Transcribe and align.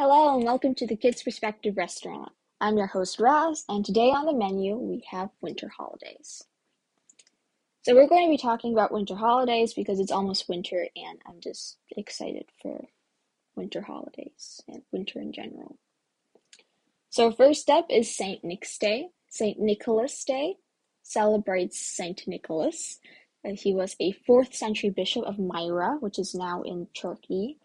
Hello 0.00 0.36
and 0.36 0.44
welcome 0.44 0.76
to 0.76 0.86
the 0.86 0.94
Kids 0.94 1.24
Perspective 1.24 1.76
Restaurant. 1.76 2.30
I'm 2.60 2.76
your 2.76 2.86
host 2.86 3.18
Raz, 3.18 3.64
and 3.68 3.84
today 3.84 4.10
on 4.12 4.26
the 4.26 4.32
menu 4.32 4.76
we 4.76 5.02
have 5.10 5.30
winter 5.40 5.68
holidays. 5.76 6.44
So 7.82 7.96
we're 7.96 8.06
going 8.06 8.24
to 8.24 8.30
be 8.30 8.38
talking 8.40 8.72
about 8.72 8.92
winter 8.92 9.16
holidays 9.16 9.74
because 9.74 9.98
it's 9.98 10.12
almost 10.12 10.48
winter 10.48 10.86
and 10.94 11.18
I'm 11.26 11.40
just 11.40 11.78
excited 11.96 12.44
for 12.62 12.86
winter 13.56 13.82
holidays 13.82 14.60
and 14.68 14.82
winter 14.92 15.18
in 15.18 15.32
general. 15.32 15.78
So 17.10 17.32
first 17.32 17.68
up 17.68 17.86
is 17.90 18.16
St. 18.16 18.44
Nick's 18.44 18.78
Day. 18.78 19.08
St. 19.28 19.58
Nicholas 19.58 20.22
Day 20.24 20.58
celebrates 21.02 21.80
St. 21.80 22.22
Nicholas. 22.28 23.00
Uh, 23.44 23.54
he 23.56 23.74
was 23.74 23.96
a 23.98 24.14
4th 24.28 24.54
century 24.54 24.90
bishop 24.90 25.24
of 25.24 25.40
Myra, 25.40 25.96
which 25.98 26.20
is 26.20 26.36
now 26.36 26.62
in 26.62 26.86
Turkey. 26.94 27.58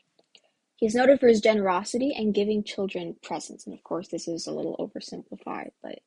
He 0.83 0.87
is 0.87 0.95
noted 0.95 1.21
for 1.21 1.29
his 1.29 1.39
generosity 1.39 2.13
and 2.13 2.33
giving 2.33 2.61
children 2.61 3.15
presents. 3.23 3.65
And 3.65 3.73
of 3.73 3.81
course, 3.85 4.09
this 4.09 4.27
is 4.27 4.47
a 4.47 4.51
little 4.51 4.75
oversimplified, 4.75 5.69
but 5.81 5.99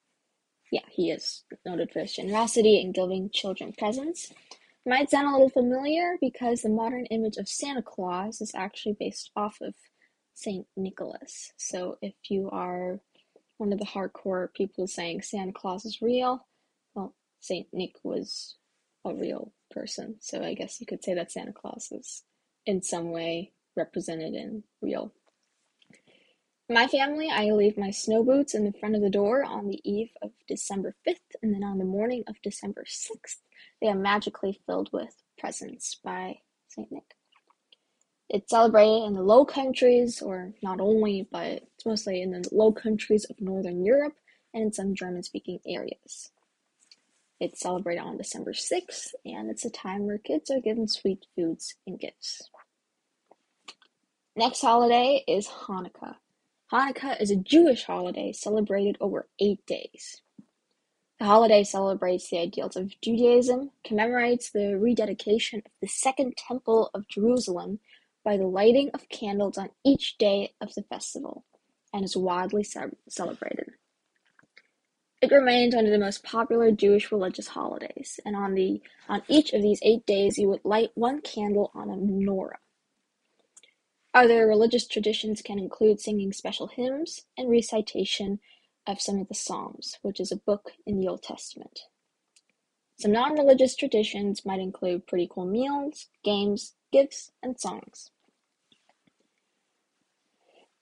yeah, 0.71 0.83
he 0.91 1.11
is 1.11 1.45
noted 1.65 1.91
for 1.91 2.01
his 2.01 2.13
generosity 2.13 2.83
and 2.83 2.93
giving 2.93 3.31
children 3.31 3.73
presents. 3.73 4.31
It 4.31 4.91
might 4.91 5.09
sound 5.09 5.29
a 5.29 5.31
little 5.31 5.49
familiar 5.49 6.19
because 6.21 6.61
the 6.61 6.69
modern 6.69 7.07
image 7.07 7.39
of 7.39 7.49
Santa 7.49 7.81
Claus 7.81 8.43
is 8.43 8.53
actually 8.55 8.99
based 9.01 9.31
off 9.35 9.57
of 9.63 9.73
Saint 10.35 10.67
Nicholas. 10.77 11.55
So 11.57 11.97
if 12.03 12.13
you 12.29 12.51
are 12.51 13.01
one 13.57 13.73
of 13.73 13.79
the 13.79 13.87
hardcore 13.87 14.53
people 14.53 14.87
saying 14.87 15.23
Santa 15.23 15.55
Claus 15.55 15.87
is 15.87 16.03
real, 16.03 16.47
well, 16.95 17.15
Saint 17.41 17.69
Nick 17.73 17.95
was 18.05 18.57
a 19.07 19.15
real 19.15 19.55
person. 19.71 20.17
So 20.21 20.43
I 20.43 20.53
guess 20.53 20.83
you 20.83 20.87
could 20.87 21.03
say 21.03 21.15
that 21.15 21.33
Santa 21.33 21.55
Claus 21.55 21.89
is 21.93 22.25
in 22.67 22.83
some 22.83 23.11
way 23.11 23.53
represented 23.77 24.35
in 24.35 24.65
real. 24.81 25.13
My 26.69 26.89
family, 26.89 27.31
I 27.31 27.51
leave 27.51 27.79
my 27.79 27.93
snow 27.93 28.25
boots 28.25 28.55
in 28.55 28.65
the 28.65 28.73
front 28.73 28.97
of 28.97 29.03
the 29.03 29.09
door 29.11 29.45
on 29.45 29.69
the 29.69 29.81
eve 29.89 30.11
of 30.21 30.33
December 30.49 30.97
5th, 31.07 31.37
and 31.41 31.55
then 31.55 31.63
on 31.63 31.79
the 31.79 31.85
morning 31.85 32.25
of 32.27 32.43
December 32.43 32.85
6th, 32.85 33.37
they 33.81 33.87
are 33.87 33.95
magically 33.95 34.61
filled 34.67 34.91
with 34.93 35.15
presents 35.39 35.95
by 36.03 36.41
St. 36.67 36.91
Nick. 36.91 37.15
It's 38.29 38.51
celebrated 38.51 39.05
in 39.07 39.13
the 39.13 39.23
Low 39.23 39.45
Countries, 39.45 40.21
or 40.21 40.55
not 40.61 40.81
only, 40.81 41.29
but 41.31 41.47
it's 41.47 41.87
mostly 41.87 42.21
in 42.21 42.33
the 42.33 42.49
Low 42.51 42.73
Countries 42.73 43.25
of 43.27 43.41
Northern 43.41 43.85
Europe 43.85 44.17
and 44.53 44.65
in 44.65 44.73
some 44.73 44.97
German 44.97 45.23
speaking 45.23 45.61
areas. 45.65 46.33
It's 47.39 47.61
celebrated 47.61 48.01
on 48.01 48.17
December 48.17 48.53
6th, 48.53 49.15
and 49.25 49.51
it's 49.51 49.65
a 49.65 49.71
time 49.71 50.07
where 50.07 50.19
kids 50.19 50.51
are 50.51 50.61
given 50.61 50.89
sweet 50.89 51.27
foods 51.37 51.77
and 51.87 52.01
gifts. 52.01 52.51
Next 54.39 54.61
holiday 54.61 55.25
is 55.27 55.49
Hanukkah. 55.49 56.17
Hanukkah 56.71 57.19
is 57.23 57.31
a 57.31 57.37
Jewish 57.37 57.85
holiday 57.85 58.33
celebrated 58.33 58.99
over 59.01 59.29
eight 59.41 59.65
days. 59.65 60.21
The 61.19 61.25
holiday 61.25 61.65
celebrates 61.65 62.29
the 62.29 62.41
ideals 62.41 62.77
of 62.77 63.01
Judaism, 63.01 63.71
commemorates 63.83 64.51
the 64.51 64.77
rededication 64.79 65.63
of 65.65 65.73
the 65.81 65.87
Second 65.87 66.37
Temple 66.37 66.91
of 66.93 67.09
Jerusalem 67.09 67.79
by 68.27 68.37
the 68.37 68.47
lighting 68.47 68.91
of 68.93 69.09
candles 69.09 69.57
on 69.57 69.71
each 69.87 70.19
day 70.19 70.53
of 70.61 70.75
the 70.75 70.83
festival, 70.83 71.47
and 71.95 72.05
is 72.05 72.15
widely 72.15 72.63
celebrated. 73.09 73.71
It 75.23 75.33
remains 75.33 75.75
one 75.75 75.87
of 75.87 75.93
the 75.93 75.99
most 75.99 76.23
popular 76.23 76.71
Jewish 76.73 77.11
religious 77.11 77.49
holidays, 77.49 78.21
and 78.27 78.37
on 78.37 78.53
the 78.53 78.83
on 79.09 79.23
each 79.29 79.55
of 79.55 79.63
these 79.63 79.81
eight 79.81 80.05
days 80.05 80.37
you 80.37 80.51
would 80.51 80.63
light 80.63 80.91
one 80.95 81.23
candle 81.23 81.71
on 81.75 81.89
a 81.89 81.97
menorah. 81.97 82.57
Other 84.17 84.47
religious 84.47 84.87
traditions 84.87 85.43
can 85.43 85.59
include 85.59 86.01
singing 86.01 86.33
special 86.33 86.69
hymns 86.69 87.27
and 87.37 87.51
recitation 87.51 88.41
of 88.87 88.99
some 88.99 89.19
of 89.19 89.29
the 89.29 89.35
Psalms, 89.35 89.99
which 90.01 90.21
is 90.21 90.33
a 90.33 90.37
book 90.37 90.73
in 90.87 90.99
the 90.99 91.07
Old 91.07 91.23
Testament. 91.23 91.81
Some 92.99 93.13
non-religious 93.13 93.77
traditions 93.77 94.47
might 94.47 94.59
include 94.59 95.07
pretty 95.07 95.29
cool 95.31 95.45
meals, 95.45 96.07
games, 96.25 96.73
gifts, 96.91 97.31
and 97.43 97.61
songs. 97.61 98.11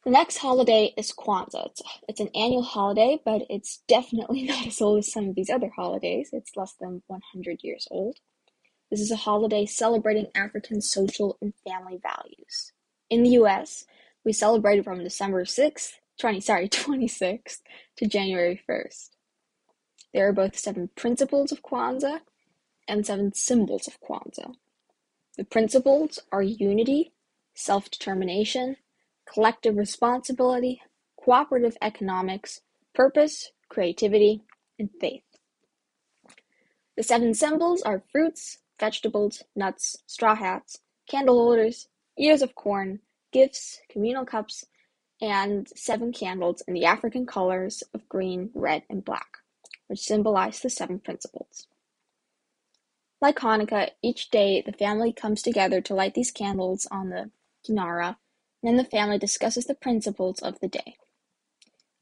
The 0.05 0.13
next 0.13 0.37
holiday 0.37 0.95
is 0.97 1.11
Kwanzaa. 1.13 1.67
It's, 1.67 1.83
it's 2.09 2.21
an 2.21 2.31
annual 2.37 2.63
holiday, 2.63 3.21
but 3.25 3.43
it's 3.51 3.83
definitely 3.89 4.43
not 4.45 4.65
as 4.65 4.81
old 4.81 5.01
as 5.01 5.11
some 5.11 5.31
of 5.31 5.35
these 5.35 5.51
other 5.51 5.73
holidays. 5.75 6.31
It's 6.33 6.57
less 6.57 6.75
than 6.81 7.03
100 7.09 7.65
years 7.65 7.89
old. 7.91 8.21
This 8.93 9.01
is 9.01 9.11
a 9.11 9.17
holiday 9.17 9.67
celebrating 9.67 10.29
African 10.37 10.81
social 10.81 11.37
and 11.43 11.53
family 11.67 11.99
values. 12.01 12.74
In 13.15 13.23
the 13.23 13.39
US, 13.45 13.87
we 14.25 14.33
celebrated 14.33 14.83
from 14.83 15.05
December 15.05 15.45
6th, 15.45 15.93
20, 16.19 16.41
sorry, 16.41 16.69
26th 16.71 17.61
to 17.97 18.09
January 18.09 18.61
1st. 18.69 19.11
There 20.13 20.27
are 20.27 20.33
both 20.33 20.59
seven 20.59 20.91
principles 20.97 21.53
of 21.53 21.63
Kwanzaa 21.63 22.23
and 22.89 23.07
seven 23.07 23.33
symbols 23.33 23.87
of 23.87 24.01
Kwanzaa. 24.01 24.57
The 25.37 25.45
principles 25.45 26.19
are 26.33 26.43
unity, 26.43 27.13
self 27.55 27.89
determination, 27.89 28.79
collective 29.33 29.77
responsibility, 29.77 30.83
cooperative 31.17 31.77
economics, 31.81 32.63
purpose, 32.97 33.53
creativity, 33.69 34.43
and 34.77 34.91
faith. 35.01 35.23
The 36.97 37.05
seven 37.05 37.33
symbols 37.35 37.81
are 37.83 38.03
fruits, 38.11 38.59
vegetables, 38.81 39.45
nuts, 39.55 39.99
straw 40.05 40.35
hats, 40.35 40.81
candle 41.09 41.37
holders, 41.37 41.87
ears 42.19 42.43
of 42.43 42.57
corn, 42.57 43.01
gifts, 43.35 43.81
communal 43.91 44.25
cups, 44.25 44.65
and 45.21 45.69
seven 45.75 46.13
candles 46.13 46.63
in 46.69 46.73
the 46.73 46.85
African 46.85 47.27
colors 47.27 47.83
of 47.93 48.09
green, 48.09 48.51
red, 48.55 48.85
and 48.89 49.05
black, 49.05 49.39
which 49.89 49.99
symbolize 50.01 50.61
the 50.61 50.71
seven 50.71 51.01
principles. 51.01 51.67
Like 53.21 53.37
Hanukkah, 53.37 53.91
each 54.03 54.31
day 54.31 54.63
the 54.65 54.73
family 54.73 55.13
comes 55.13 55.43
together 55.43 55.81
to 55.83 55.95
light 55.95 56.15
these 56.15 56.31
candles 56.31 56.87
on 56.91 57.11
the 57.11 57.31
menorah, 57.69 58.17
and 58.63 58.69
then 58.69 58.77
the 58.77 58.85
family 58.85 59.19
discusses 59.19 59.65
the 59.65 59.75
principles 59.75 60.41
of 60.41 60.61
the 60.61 60.69
day, 60.69 60.97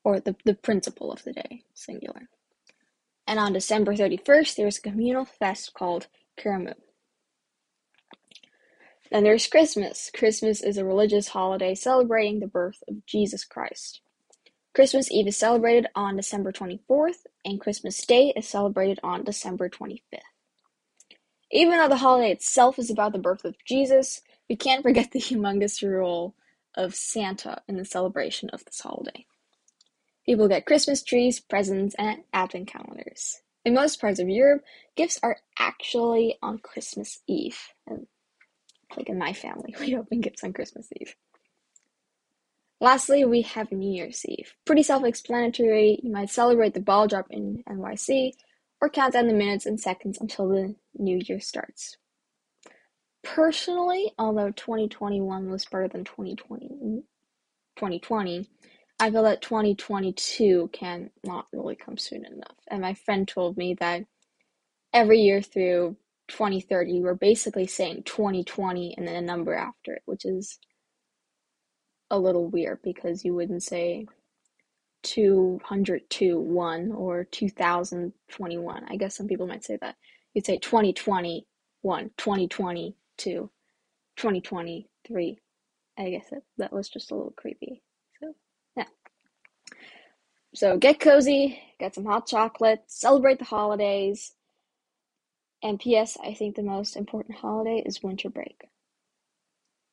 or 0.05 0.21
the, 0.21 0.37
the 0.45 0.55
principle 0.55 1.11
of 1.11 1.25
the 1.25 1.33
day, 1.33 1.63
singular. 1.75 2.29
And 3.27 3.39
on 3.39 3.55
December 3.55 3.95
31st, 3.95 4.57
there's 4.57 4.79
a 4.79 4.83
communal 4.83 5.25
fest 5.25 5.73
called 5.73 6.09
Karamu. 6.39 6.75
Then 9.13 9.25
there's 9.25 9.47
Christmas. 9.47 10.11
Christmas 10.17 10.63
is 10.63 10.79
a 10.79 10.87
religious 10.87 11.29
holiday 11.29 11.75
celebrating 11.75 12.41
the 12.41 12.47
birth 12.47 12.83
of 12.89 13.05
Jesus 13.05 13.45
Christ. 13.45 14.01
Christmas 14.75 15.13
Eve 15.13 15.27
is 15.27 15.37
celebrated 15.37 15.87
on 15.95 16.17
December 16.17 16.51
24th, 16.51 17.27
and 17.45 17.61
Christmas 17.61 18.07
Day 18.07 18.33
is 18.35 18.49
celebrated 18.49 18.99
on 19.03 19.23
December 19.23 19.69
25th. 19.69 20.01
Even 21.51 21.77
though 21.77 21.91
the 21.91 21.97
holiday 21.97 22.33
itself 22.33 22.79
is 22.79 22.89
about 22.89 23.13
the 23.13 23.19
birth 23.19 23.45
of 23.45 23.63
Jesus, 23.67 24.23
we 24.49 24.57
can't 24.57 24.83
forget 24.83 25.11
the 25.11 25.21
humongous 25.21 25.87
role 25.87 26.35
of 26.75 26.95
Santa 26.95 27.61
in 27.69 27.77
the 27.77 27.85
celebration 27.85 28.49
of 28.49 28.65
this 28.65 28.81
holiday. 28.81 29.27
People 30.25 30.49
get 30.49 30.65
Christmas 30.65 31.03
trees, 31.03 31.39
presents, 31.39 31.95
and 31.99 32.23
advent 32.33 32.69
calendars. 32.69 33.43
In 33.63 33.75
most 33.75 34.01
parts 34.01 34.21
of 34.21 34.31
Europe, 34.31 34.65
gifts 34.97 35.21
are 35.23 35.37
actually 35.59 36.39
on 36.43 36.61
Christmas 36.61 37.21
Eve, 37.27 37.72
like 38.97 39.09
in 39.09 39.19
my 39.19 39.33
family, 39.33 39.75
we 39.81 39.97
open 39.97 40.21
gifts 40.21 40.45
on 40.45 40.53
Christmas 40.53 40.89
Eve. 41.01 41.15
Lastly, 42.81 43.25
we 43.25 43.43
have 43.43 43.71
New 43.71 43.93
Year's 43.93 44.25
Eve. 44.27 44.55
Pretty 44.65 44.83
self 44.83 45.05
explanatory. 45.05 46.01
You 46.03 46.11
might 46.11 46.31
celebrate 46.31 46.75
the 46.75 46.81
ball 46.81 47.07
drop 47.07 47.27
in 47.31 47.63
NYC 47.69 48.33
or 48.81 48.91
count 48.91 49.13
down 49.13 49.29
the 49.29 49.35
minutes 49.35 49.67
and 49.67 49.79
seconds 49.79 50.19
until 50.21 50.49
the 50.49 50.75
new 50.99 51.21
year 51.25 51.39
starts. 51.39 51.97
Personally, 53.23 54.13
although 54.19 54.51
2021 54.51 55.49
was 55.49 55.65
better 55.65 55.87
than 55.87 56.03
2020, 56.03 57.05
2020, 57.77 58.49
I 58.99 59.11
feel 59.11 59.23
that 59.23 59.43
2022 59.43 60.71
can 60.73 61.11
not 61.23 61.47
really 61.53 61.77
come 61.77 61.97
soon 61.97 62.25
enough. 62.25 62.57
And 62.69 62.81
my 62.81 62.95
friend 62.95 63.29
told 63.29 63.57
me 63.57 63.75
that 63.79 64.05
every 64.93 65.21
year 65.21 65.41
through 65.41 65.97
2030, 66.33 67.03
we're 67.03 67.15
basically 67.15 67.67
saying 67.67 68.03
2020 68.05 68.95
and 68.97 69.07
then 69.07 69.17
a 69.17 69.21
number 69.21 69.55
after 69.55 69.93
it, 69.93 70.03
which 70.07 70.25
is 70.25 70.59
a 72.11 72.19
little 72.19 72.49
weird 72.49 72.81
because 72.83 73.25
you 73.25 73.35
wouldn't 73.35 73.63
say 73.63 74.07
202 75.03 76.41
1 76.41 76.93
or 76.93 77.25
2021. 77.25 78.85
I 78.89 78.97
guess 78.97 79.15
some 79.17 79.29
people 79.29 79.47
might 79.47 79.65
say 79.65 79.77
that. 79.83 79.97
You'd 80.33 80.47
say 80.47 80.57
2021, 80.59 82.11
2022, 82.17 83.51
2023. 84.17 85.39
I 85.99 86.11
guess 86.11 86.31
that, 86.31 86.43
that 86.57 86.73
was 86.73 86.89
just 86.89 87.11
a 87.11 87.15
little 87.15 87.35
creepy. 87.37 87.83
So, 88.21 88.35
yeah. 88.77 88.87
So 90.55 90.79
get 90.79 90.99
cozy, 90.99 91.61
get 91.79 91.95
some 91.95 92.07
hot 92.07 92.27
chocolate, 92.27 92.85
celebrate 92.87 93.39
the 93.39 93.45
holidays, 93.45 94.33
and 95.63 95.81
P.S. 95.81 96.19
I 96.23 96.35
think 96.35 96.57
the 96.57 96.63
most 96.63 96.97
important 96.97 97.39
holiday 97.39 97.83
is 97.87 98.03
winter 98.03 98.31
break. 98.31 98.63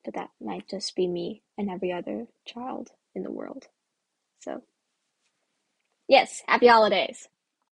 but 0.06 0.14
that 0.16 0.30
might 0.42 0.68
just 0.70 0.96
be 0.96 1.08
me 1.08 1.44
and 1.58 1.70
every 1.70 1.92
other 1.92 2.28
child 2.46 2.92
in 3.16 3.24
the 3.24 3.32
world. 3.32 3.68
So, 4.42 4.64
yes, 6.08 6.44
happy 6.48 6.68
holidays! 6.68 7.30